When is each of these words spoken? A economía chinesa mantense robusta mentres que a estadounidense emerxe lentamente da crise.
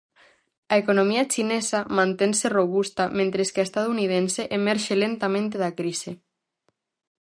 A 0.73 0.75
economía 0.81 1.29
chinesa 1.33 1.79
mantense 1.97 2.47
robusta 2.59 3.03
mentres 3.19 3.51
que 3.53 3.59
a 3.61 3.67
estadounidense 3.69 4.41
emerxe 4.59 4.93
lentamente 5.03 5.55
da 5.63 5.75
crise. 5.79 6.11